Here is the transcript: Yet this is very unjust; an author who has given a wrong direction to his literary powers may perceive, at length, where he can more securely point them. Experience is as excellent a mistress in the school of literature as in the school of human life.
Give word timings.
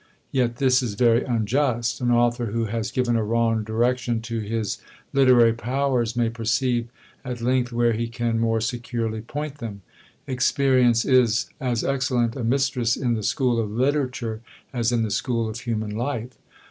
Yet 0.31 0.55
this 0.55 0.81
is 0.81 0.95
very 0.95 1.23
unjust; 1.23 2.01
an 2.01 2.09
author 2.09 2.47
who 2.47 2.65
has 2.65 2.89
given 2.89 3.15
a 3.15 3.23
wrong 3.23 3.63
direction 3.63 4.19
to 4.21 4.39
his 4.39 4.79
literary 5.13 5.53
powers 5.53 6.15
may 6.15 6.27
perceive, 6.27 6.87
at 7.23 7.39
length, 7.39 7.71
where 7.71 7.93
he 7.93 8.07
can 8.07 8.39
more 8.39 8.61
securely 8.61 9.21
point 9.21 9.59
them. 9.59 9.83
Experience 10.25 11.05
is 11.05 11.51
as 11.59 11.83
excellent 11.83 12.35
a 12.35 12.43
mistress 12.43 12.97
in 12.97 13.13
the 13.13 13.21
school 13.21 13.59
of 13.59 13.69
literature 13.69 14.41
as 14.73 14.91
in 14.91 15.03
the 15.03 15.11
school 15.11 15.47
of 15.47 15.59
human 15.59 15.95
life. 15.95 16.35